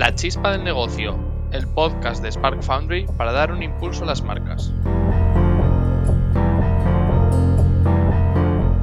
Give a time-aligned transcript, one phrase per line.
[0.00, 1.14] La chispa del negocio,
[1.52, 4.72] el podcast de Spark Foundry para dar un impulso a las marcas.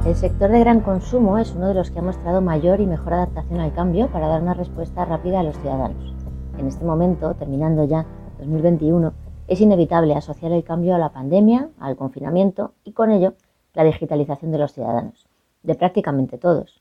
[0.06, 3.14] El sector de gran consumo es uno de los que ha mostrado mayor y mejor
[3.14, 6.14] adaptación al cambio para dar una respuesta rápida a los ciudadanos.
[6.56, 8.06] En este momento, terminando ya
[8.38, 9.12] 2021,
[9.48, 13.34] es inevitable asociar el cambio a la pandemia, al confinamiento y con ello
[13.74, 15.26] la digitalización de los ciudadanos,
[15.64, 16.80] de prácticamente todos.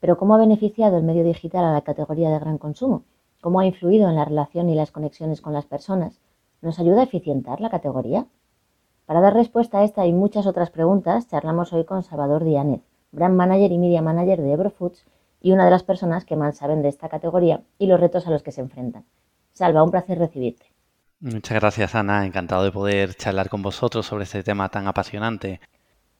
[0.00, 3.04] Pero ¿cómo ha beneficiado el medio digital a la categoría de gran consumo?
[3.40, 6.20] ¿Cómo ha influido en la relación y las conexiones con las personas?
[6.60, 8.26] ¿Nos ayuda a eficientar la categoría?
[9.06, 13.34] Para dar respuesta a esta y muchas otras preguntas, charlamos hoy con Salvador Díanez, Brand
[13.34, 15.06] Manager y Media Manager de Ebro Foods
[15.40, 18.30] y una de las personas que más saben de esta categoría y los retos a
[18.30, 19.04] los que se enfrentan.
[19.52, 20.66] Salva, un placer recibirte.
[21.20, 22.26] Muchas gracias, Ana.
[22.26, 25.60] Encantado de poder charlar con vosotros sobre este tema tan apasionante.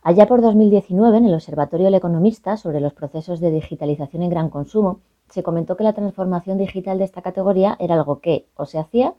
[0.02, 4.48] Allá por 2019, en el Observatorio El Economista sobre los procesos de digitalización en gran
[4.48, 5.00] consumo,
[5.30, 9.14] se comentó que la transformación digital de esta categoría era algo que o se hacía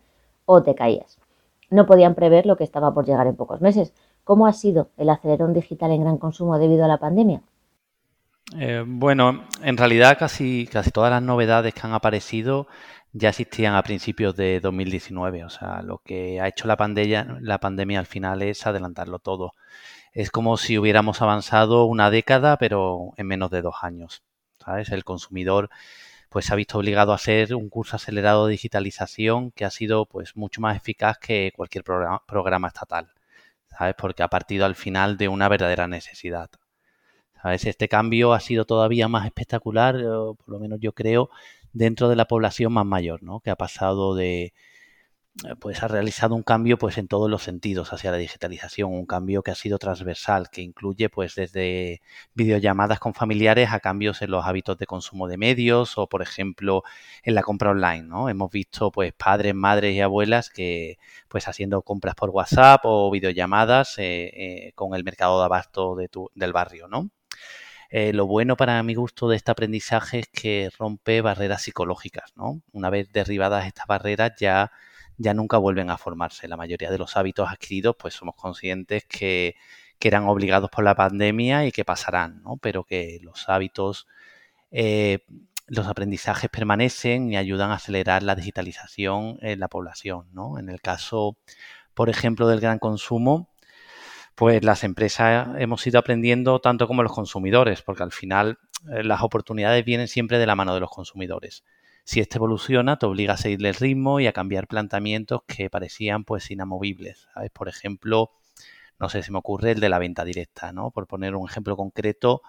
[0.45, 1.19] o te caías.
[1.69, 3.93] No podían prever lo que estaba por llegar en pocos meses.
[4.23, 7.41] ¿Cómo ha sido el acelerón digital en gran consumo debido a la pandemia?
[8.57, 12.67] Eh, bueno, en realidad casi, casi todas las novedades que han aparecido
[13.13, 15.45] ya existían a principios de 2019.
[15.45, 19.55] O sea, lo que ha hecho la pandemia, la pandemia al final es adelantarlo todo.
[20.13, 24.23] Es como si hubiéramos avanzado una década, pero en menos de dos años.
[24.63, 24.89] ¿Sabes?
[24.89, 25.69] El consumidor
[26.29, 30.05] pues se ha visto obligado a hacer un curso acelerado de digitalización que ha sido
[30.05, 33.11] pues mucho más eficaz que cualquier programa, programa estatal.
[33.77, 33.95] ¿Sabes?
[33.97, 36.49] Porque ha partido al final de una verdadera necesidad.
[37.41, 37.65] ¿Sabes?
[37.65, 41.29] Este cambio ha sido todavía más espectacular, por lo menos yo creo,
[41.73, 43.39] dentro de la población más mayor, ¿no?
[43.39, 44.53] Que ha pasado de,
[45.59, 49.43] pues ha realizado un cambio pues en todos los sentidos hacia la digitalización, un cambio
[49.43, 52.01] que ha sido transversal, que incluye pues desde
[52.33, 56.83] videollamadas con familiares a cambios en los hábitos de consumo de medios o por ejemplo
[57.23, 58.29] en la compra online, ¿no?
[58.29, 60.97] Hemos visto pues padres, madres y abuelas que
[61.29, 66.09] pues haciendo compras por WhatsApp o videollamadas eh, eh, con el mercado de abasto de
[66.09, 67.09] tu, del barrio, ¿no?
[67.89, 72.61] Eh, lo bueno para mi gusto de este aprendizaje es que rompe barreras psicológicas, ¿no?
[72.71, 74.71] Una vez derribadas estas barreras ya,
[75.21, 76.47] ya nunca vuelven a formarse.
[76.47, 79.55] La mayoría de los hábitos adquiridos, pues somos conscientes que,
[80.03, 82.57] eran obligados por la pandemia y que pasarán, ¿no?
[82.57, 84.07] Pero que los hábitos,
[84.71, 85.19] eh,
[85.67, 90.57] los aprendizajes permanecen y ayudan a acelerar la digitalización en la población, ¿no?
[90.57, 91.37] En el caso,
[91.93, 93.51] por ejemplo, del gran consumo,
[94.33, 98.57] pues las empresas hemos ido aprendiendo tanto como los consumidores, porque al final
[98.91, 101.63] eh, las oportunidades vienen siempre de la mano de los consumidores.
[102.03, 106.23] Si este evoluciona, te obliga a seguirle el ritmo y a cambiar planteamientos que parecían
[106.23, 107.27] pues inamovibles.
[107.53, 108.31] Por ejemplo,
[108.99, 110.91] no sé, si me ocurre el de la venta directa, ¿no?
[110.91, 112.41] Por poner un ejemplo concreto,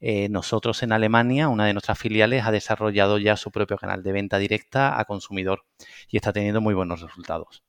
[0.00, 4.10] eh, nosotros en Alemania, una de nuestras filiales, ha desarrollado ya su propio canal de
[4.10, 5.60] venta directa a consumidor
[6.08, 7.62] y está teniendo muy buenos resultados.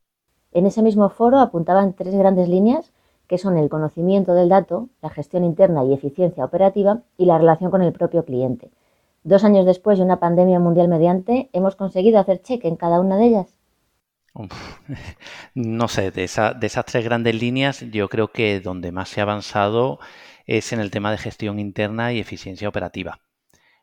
[0.51, 2.91] En ese mismo foro apuntaban tres grandes líneas
[3.27, 7.71] que son el conocimiento del dato, la gestión interna y eficiencia operativa y la relación
[7.71, 8.71] con el propio cliente.
[9.23, 13.17] Dos años después de una pandemia mundial mediante, ¿hemos conseguido hacer cheque en cada una
[13.17, 13.55] de ellas?
[15.53, 16.27] no sé, de,
[16.59, 19.99] de esas tres grandes líneas, yo creo que donde más se ha avanzado
[20.45, 23.21] es en el tema de gestión interna y eficiencia operativa.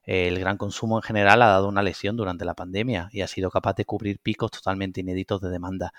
[0.03, 3.51] El gran consumo en general ha dado una lesión durante la pandemia y ha sido
[3.51, 5.93] capaz de cubrir picos totalmente inéditos de demanda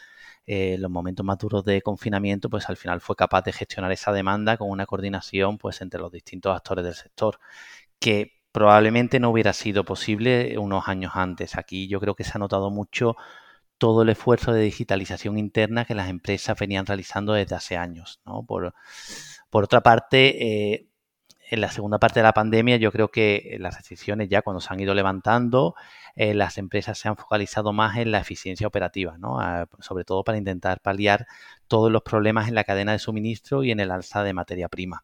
[0.45, 4.11] eh, los momentos más duros de confinamiento, pues al final fue capaz de gestionar esa
[4.11, 7.39] demanda con una coordinación pues entre los distintos actores del sector,
[7.99, 11.57] que probablemente no hubiera sido posible unos años antes.
[11.57, 13.15] Aquí yo creo que se ha notado mucho
[13.77, 18.21] todo el esfuerzo de digitalización interna que las empresas venían realizando desde hace años.
[18.47, 18.73] Por,
[19.49, 20.87] otra parte, eh,
[21.49, 24.71] en la segunda parte de la pandemia yo creo que las restricciones ya cuando se
[24.71, 25.75] han ido levantando,
[26.15, 29.39] eh, las empresas se han focalizado más en la eficiencia operativa, ¿no?
[29.79, 31.25] sobre todo para intentar paliar
[31.67, 35.03] todos los problemas en la cadena de suministro y en el alza de materia prima.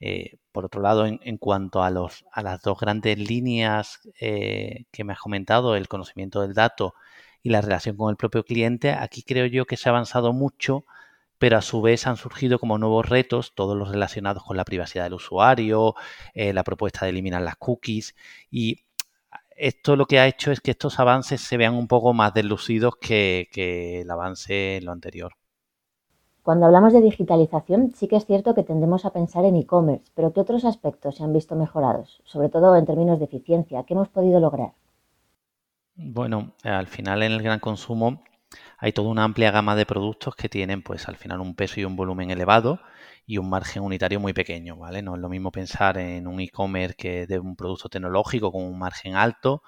[0.00, 5.04] Eh, por otro lado, en, cuanto a, los, a las dos grandes líneas eh, que
[5.04, 6.94] me has comentado, el conocimiento del dato
[7.42, 10.84] y la relación con el propio cliente, aquí creo yo que se ha avanzado mucho
[11.38, 15.04] pero a su vez han surgido como nuevos retos, todos los relacionados con la privacidad
[15.04, 15.94] del usuario,
[16.34, 18.14] eh, la propuesta de eliminar las cookies
[18.50, 18.84] y
[19.56, 22.96] esto lo que ha hecho es que estos avances se vean un poco más deslucidos
[23.00, 25.32] que, que el avance en lo anterior.
[26.46, 30.32] Cuando hablamos de digitalización, sí que es cierto que tendemos a pensar en e-commerce, pero
[30.32, 32.22] ¿qué otros aspectos se han visto mejorados?
[32.24, 34.72] Sobre todo en términos de eficiencia, ¿qué hemos podido lograr?
[35.96, 38.22] Bueno, al final en el gran consumo
[38.78, 41.84] hay toda una amplia gama de productos que tienen pues al final un peso y
[41.84, 42.80] un volumen elevado
[43.26, 45.02] y un margen unitario muy pequeño, ¿vale?
[45.02, 48.78] No es lo mismo pensar en un e-commerce que de un producto tecnológico con un
[48.78, 49.62] margen alto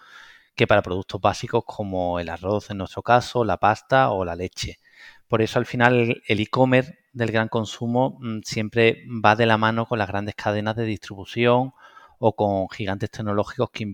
[0.57, 4.79] que para productos básicos como el arroz en nuestro caso, la pasta o la leche.
[5.29, 9.87] Por eso al final el e-commerce del gran consumo mm, siempre va de la mano
[9.87, 11.73] con las grandes cadenas de distribución
[12.19, 13.85] o con gigantes tecnológicos que,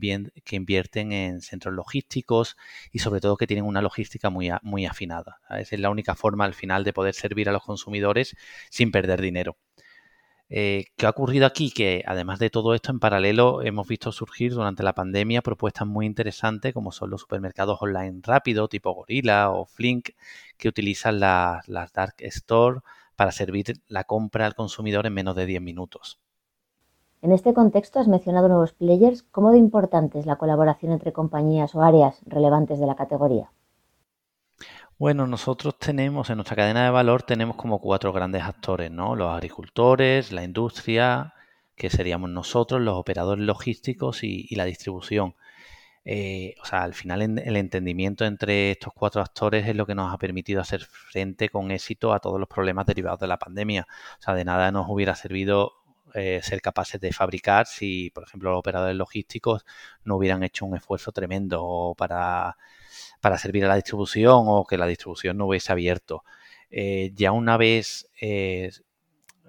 [0.56, 2.56] invierten en centros logísticos
[2.90, 5.40] y sobre todo que tienen una logística muy, muy afinada.
[5.50, 8.36] Esa es la única forma al final de poder servir a los consumidores
[8.70, 9.56] sin perder dinero.
[10.50, 11.70] Eh, ¿Qué ha ocurrido aquí?
[11.70, 16.06] Que además de todo esto, en paralelo hemos visto surgir durante la pandemia propuestas muy
[16.06, 20.10] interesantes como son los supermercados online rápido tipo Gorilla o Flink
[20.64, 22.80] que utilizan las Dark Store
[23.16, 26.18] para servir la compra al consumidor en menos de 10 minutos.
[27.20, 29.24] En este contexto has mencionado nuevos players.
[29.24, 33.50] ¿Cómo de importante es la colaboración entre compañías o áreas relevantes de la categoría?
[34.98, 39.16] Bueno, nosotros tenemos en nuestra cadena de valor tenemos como cuatro grandes actores, ¿no?
[39.16, 41.34] Los agricultores, la industria,
[41.76, 45.34] que seríamos nosotros, los operadores logísticos y, la distribución.
[46.04, 50.12] Eh, o sea, al final el entendimiento entre estos cuatro actores es lo que nos
[50.12, 53.86] ha permitido hacer frente con éxito a todos los problemas derivados de la pandemia.
[54.18, 55.84] O sea, de nada nos hubiera servido
[56.14, 59.64] eh, ser capaces de fabricar si, por ejemplo, los operadores logísticos
[60.04, 62.56] no hubieran hecho un esfuerzo tremendo para,
[63.20, 66.22] para servir a la distribución o que la distribución no hubiese abierto.
[66.70, 68.70] Eh, ya una vez eh,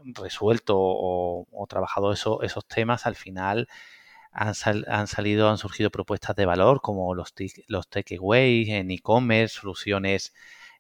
[0.06, 3.68] resuelto o, trabajado esos temas, al final
[4.36, 7.34] han, salido, han surgido propuestas de valor como los,
[7.68, 10.34] los takeaways en e-commerce, soluciones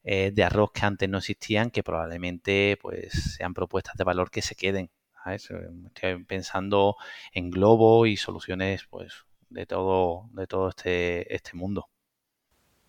[0.03, 4.53] de arroz que antes no existían, que probablemente pues sean propuestas de valor que se
[4.53, 4.91] queden
[5.33, 6.97] Estoy pensando
[7.33, 11.87] en Globo y soluciones pues de todo, de todo este, este mundo.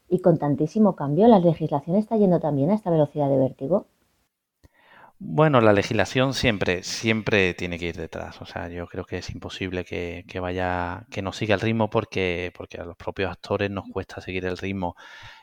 [0.08, 3.86] Y con tantísimo cambio, ¿la legislación está yendo también a esta velocidad de vértigo?
[5.18, 8.40] Bueno, la legislación siempre, siempre tiene que ir detrás.
[8.42, 12.52] O sea, yo creo que es imposible que, vaya, que no siga el ritmo porque,
[12.54, 14.94] porque a los propios actores nos cuesta seguir el ritmo.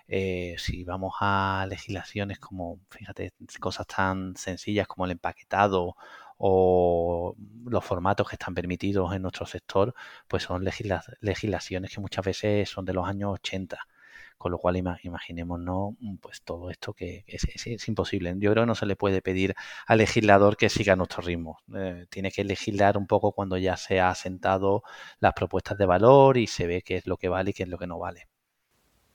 [0.08, 5.96] Eh, si vamos a legislaciones como, fíjate, cosas tan sencillas como el empaquetado
[6.38, 7.36] o
[7.66, 9.96] los formatos que están permitidos en nuestro sector,
[10.28, 13.80] pues son legislaciones que muchas veces son de los años 80.
[14.38, 18.33] Con lo cual imaginémonos pues todo esto que es, imposible.
[18.38, 19.56] Yo creo que no se le puede pedir
[19.88, 21.59] al legislador que siga nuestro ritmo.
[21.75, 24.83] Eh, tiene que legislar un poco cuando ya se ha asentado
[25.19, 27.69] las propuestas de valor y se ve qué es lo que vale y qué es
[27.69, 28.27] lo que no vale.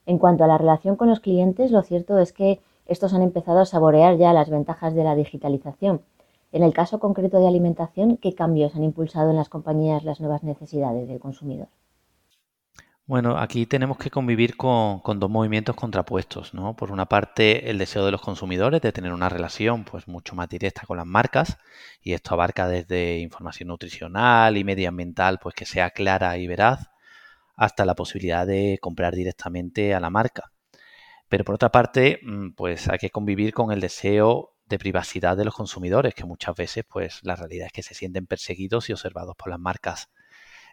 [0.05, 3.59] En cuanto a la relación con los clientes, lo cierto es que estos han empezado
[3.59, 6.01] a saborear ya las ventajas de la digitalización
[6.51, 10.43] en el caso concreto de alimentación, ¿qué cambios han impulsado en las compañías las nuevas
[10.43, 11.67] necesidades del consumidor?
[13.09, 16.75] Bueno, aquí tenemos que convivir con, dos movimientos contrapuestos, ¿no?
[16.75, 20.47] Por una parte, el deseo de los consumidores de tener una relación pues mucho más
[20.47, 21.57] directa con las marcas,
[22.03, 26.91] y esto abarca desde información nutricional y medioambiental, pues que sea clara y veraz,
[27.55, 30.51] hasta la posibilidad de comprar directamente a la marca.
[31.29, 35.45] Pero por otra parte, mm, pues hay que convivir con el deseo de privacidad de
[35.45, 39.35] los consumidores, que muchas veces pues la realidad es que se sienten perseguidos y observados
[39.35, 40.09] por las marcas.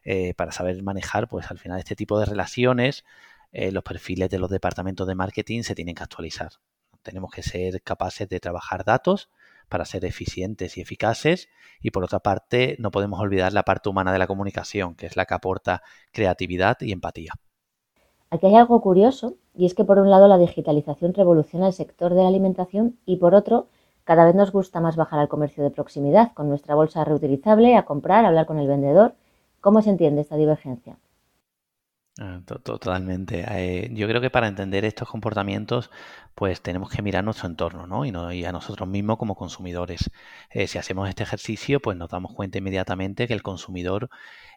[0.08, 3.04] Eh, para saber manejar pues al final este tipo de relaciones,
[3.50, 6.50] eh, los perfiles de los departamentos de marketing se tienen que actualizar.
[7.02, 9.30] Tenemos que ser capaces de trabajar datos
[9.68, 11.48] para ser eficientes y eficaces
[11.82, 15.16] y por otra parte no podemos olvidar la parte humana de la comunicación, que es
[15.16, 17.32] la que aporta creatividad y empatía.
[18.30, 22.14] Aquí hay algo curioso y es que por un lado la digitalización revoluciona el sector
[22.14, 23.66] de la alimentación y por otro
[24.04, 27.84] cada vez nos gusta más bajar al comercio de proximidad, con nuestra bolsa reutilizable, a
[27.84, 29.16] comprar, a hablar con el vendedor.
[29.66, 30.96] ¿Cómo se entiende esta divergencia?
[32.20, 33.44] Ah, totalmente.
[33.48, 35.90] Eh, yo creo que para entender estos comportamientos,
[36.36, 38.04] pues tenemos que mirar nuestro entorno, ¿no?
[38.04, 40.08] Y, a nosotros mismos como consumidores.
[40.50, 44.08] Eh, si hacemos este ejercicio, pues nos damos cuenta inmediatamente que el consumidor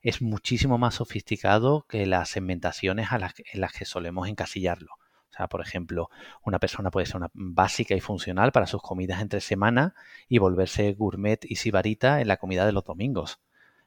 [0.03, 4.99] es muchísimo más sofisticado que las segmentaciones en las que solemos encasillarlo
[5.47, 6.09] por ejemplo,
[6.43, 9.95] una persona puede ser una básica y funcional para sus comidas entre semana
[10.27, 13.39] y volverse gourmet y sibarita en la comida de los domingos.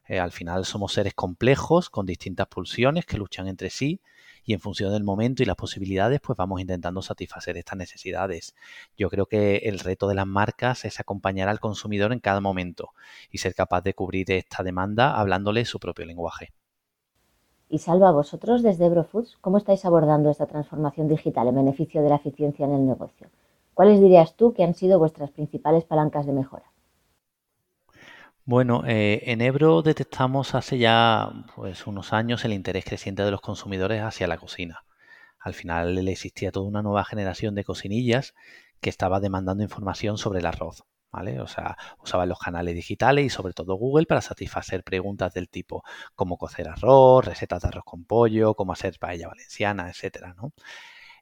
[0.06, 4.00] Eh, al final somos seres complejos con distintas pulsiones que luchan entre sí
[4.44, 8.54] y en función del momento y las posibilidades pues vamos intentando satisfacer estas necesidades.
[8.96, 12.90] Yo creo que el reto de las marcas es acompañar al consumidor en cada momento
[13.30, 16.52] y ser capaz de cubrir esta demanda hablándole su propio lenguaje.
[17.68, 22.16] Y Salva, vosotros desde Eurofoods, ¿cómo estáis abordando esta transformación digital en beneficio de la
[22.16, 23.30] eficiencia en el negocio?
[23.72, 26.71] ¿Cuáles dirías tú que han sido vuestras principales palancas de mejora?
[28.44, 33.40] Bueno, eh, en Ebro detectamos hace ya pues, unos años el interés creciente de los
[33.40, 34.84] consumidores hacia la cocina.
[35.38, 38.34] Al final existía toda una nueva generación de cocinillas
[38.80, 40.84] que estaba demandando información sobre el arroz.
[41.12, 41.40] ¿vale?
[41.40, 45.84] O sea, usaban los canales digitales y sobre todo Google para satisfacer preguntas del tipo
[46.14, 50.52] cómo cocer arroz, recetas de arroz con pollo, cómo hacer paella valenciana, etcétera, ¿no?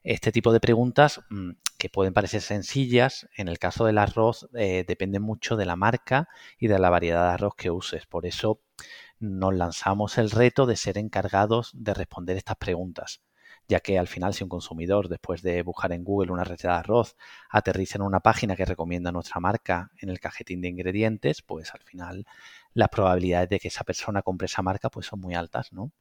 [0.03, 4.83] Este tipo de preguntas mm, que pueden parecer sencillas, en el caso del arroz eh,
[4.87, 6.27] depende mucho de la marca
[6.57, 8.05] y de la variedad de arroz que uses.
[8.07, 8.61] Por eso
[9.19, 13.21] nos lanzamos el reto de ser encargados de responder estas preguntas
[13.67, 16.79] ya que al final si un consumidor después de buscar en Google una receta de
[16.79, 17.15] arroz
[17.49, 21.81] aterriza en una página que recomienda nuestra marca en el cajetín de ingredientes, pues al
[21.83, 22.25] final
[22.73, 25.91] las probabilidades de que esa persona compre esa marca pues son muy altas, ¿no?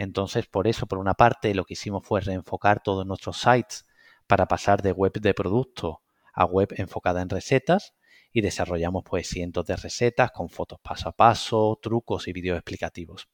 [0.00, 3.86] Entonces, por eso, por una parte, lo que hicimos fue reenfocar todos nuestros sites
[4.26, 6.00] para pasar de web de producto
[6.32, 7.92] a web enfocada en recetas
[8.32, 13.28] y desarrollamos pues cientos de recetas con fotos paso a paso, trucos y vídeos explicativos.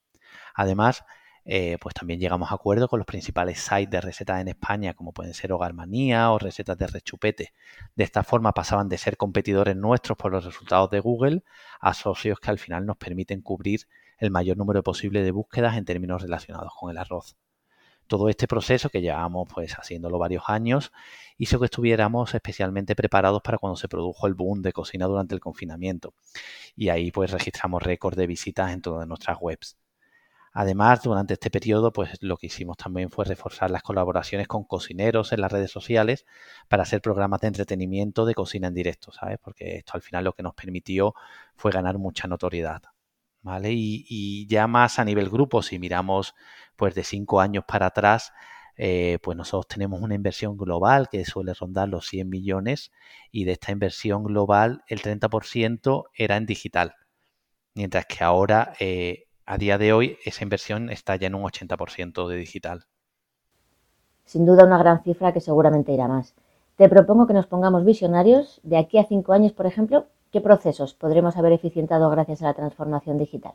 [0.57, 1.05] Además,
[1.45, 5.13] eh, pues también llegamos a acuerdo con los principales sites de recetas en España, como
[5.13, 7.53] pueden ser Hogarmanía o recetas de rechupete.
[7.95, 11.45] De esta forma pasaban de ser competidores nuestros por los resultados de Google
[11.79, 13.87] a socios que al final nos permiten cubrir
[14.19, 17.37] el mayor número posible de búsquedas en términos relacionados con el arroz.
[18.07, 20.93] Todo este proceso que llevamos pues haciéndolo varios años
[21.39, 25.41] hizo que estuviéramos especialmente preparados para cuando se produjo el boom de cocina durante el
[25.41, 26.15] confinamiento.
[26.77, 29.77] Y ahí pues registramos récord de visitas en todas nuestras webs.
[30.59, 35.33] Además, durante este periodo, pues lo que hicimos también fue reforzar las colaboraciones con cocineros
[35.33, 36.25] en las redes sociales
[36.69, 39.39] para hacer programas de entretenimiento de cocina en directo, ¿sabes?
[39.39, 41.13] Porque esto al final lo que nos permitió
[41.57, 42.83] fue ganar mucha notoriedad.
[43.47, 43.71] ¿Vale?
[43.73, 46.35] Y, ya más a nivel grupo, si miramos
[46.75, 48.33] pues de cinco años para atrás,
[48.77, 52.91] eh, pues nosotros tenemos una inversión global que suele rondar los 100 millones
[53.31, 56.97] y de esta inversión global el 30% era en digital,
[57.75, 62.27] mientras que ahora eh, a día de hoy esa inversión está ya en un 80%
[62.27, 62.87] de digital.
[64.25, 66.35] Sin duda una gran cifra que seguramente irá más.
[66.75, 68.61] Te propongo que nos pongamos visionarios.
[68.65, 72.55] De aquí a cinco años, por ejemplo, ¿qué procesos podremos haber eficientado gracias a la
[72.55, 73.55] transformación digital?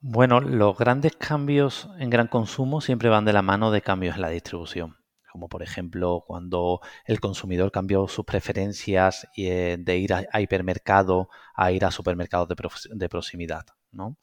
[0.00, 4.22] Bueno, los grandes cambios en gran consumo siempre van de la mano de cambios en
[4.22, 4.96] la distribución
[5.36, 11.72] como por ejemplo cuando el consumidor cambió sus preferencias eh, de ir a, hipermercado a
[11.72, 13.66] ir a supermercados de, proximidad.
[13.92, 14.16] ¿no?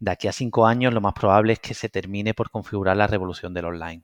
[0.00, 3.06] De aquí a cinco años lo más probable es que se termine por configurar la
[3.06, 4.02] revolución del online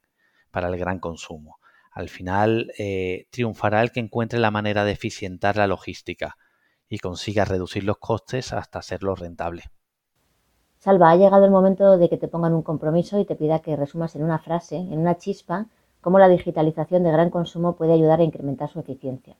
[0.53, 1.59] para el gran consumo.
[1.93, 6.37] Al final eh, triunfará el que encuentre la manera de eficientar la logística
[6.89, 9.65] y consiga reducir los costes hasta hacerlo rentable.
[10.79, 13.77] Salva, ha llegado el momento de que te pongan un compromiso y te pida que
[13.77, 15.67] resumas en una frase, en una chispa,
[16.01, 19.37] cómo la digitalización de gran consumo puede ayudar a incrementar su eficiencia.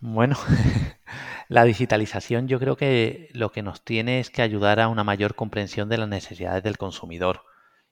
[0.00, 0.36] Bueno,
[1.48, 5.34] la digitalización yo creo que lo que nos tiene es que ayudar a una mayor
[5.34, 7.40] comprensión de las necesidades del consumidor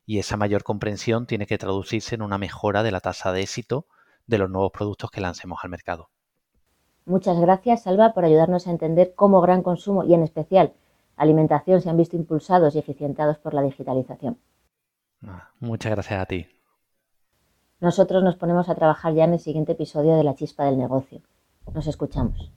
[0.07, 3.87] y esa mayor comprensión tiene que traducirse en una mejora de la tasa de éxito
[4.27, 6.09] de los nuevos productos que lancemos al mercado.
[7.05, 10.73] Muchas gracias, Salva, por ayudarnos a entender cómo gran consumo y en especial
[11.17, 14.39] alimentación se han visto impulsados y eficientados por la digitalización.
[15.27, 16.47] Ah, muchas gracias a ti.
[17.81, 21.21] Nosotros nos ponemos a trabajar ya en el siguiente episodio de La Chispa del Negocio.
[21.75, 22.53] Nos escuchamos.